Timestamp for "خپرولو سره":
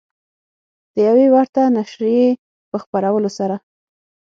2.83-3.55